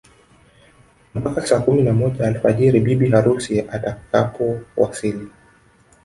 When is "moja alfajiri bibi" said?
1.93-3.09